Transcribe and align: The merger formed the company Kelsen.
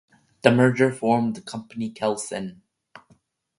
The 0.41 0.49
merger 0.51 0.91
formed 0.91 1.35
the 1.35 1.41
company 1.43 1.91
Kelsen. 1.91 2.61